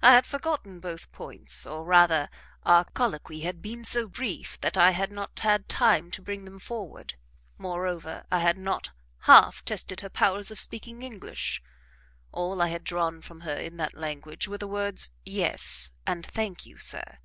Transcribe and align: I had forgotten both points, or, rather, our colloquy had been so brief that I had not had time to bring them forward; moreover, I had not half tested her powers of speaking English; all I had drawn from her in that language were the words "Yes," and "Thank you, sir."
I 0.00 0.12
had 0.14 0.26
forgotten 0.26 0.78
both 0.78 1.10
points, 1.10 1.66
or, 1.66 1.82
rather, 1.82 2.28
our 2.62 2.84
colloquy 2.84 3.40
had 3.40 3.60
been 3.60 3.82
so 3.82 4.06
brief 4.06 4.60
that 4.60 4.76
I 4.76 4.92
had 4.92 5.10
not 5.10 5.40
had 5.40 5.68
time 5.68 6.12
to 6.12 6.22
bring 6.22 6.44
them 6.44 6.60
forward; 6.60 7.14
moreover, 7.58 8.24
I 8.30 8.38
had 8.38 8.56
not 8.56 8.92
half 9.22 9.64
tested 9.64 10.02
her 10.02 10.08
powers 10.08 10.52
of 10.52 10.60
speaking 10.60 11.02
English; 11.02 11.60
all 12.30 12.62
I 12.62 12.68
had 12.68 12.84
drawn 12.84 13.22
from 13.22 13.40
her 13.40 13.56
in 13.56 13.76
that 13.78 13.94
language 13.98 14.46
were 14.46 14.58
the 14.58 14.68
words 14.68 15.10
"Yes," 15.24 15.94
and 16.06 16.24
"Thank 16.24 16.64
you, 16.64 16.78
sir." 16.78 17.18